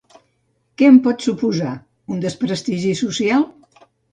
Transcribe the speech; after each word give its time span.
Què 0.81 0.87
em 0.93 0.97
pot 1.09 1.27
suposar: 1.27 1.75
un 2.15 2.25
desprestigi 2.27 2.99
social? 3.07 3.47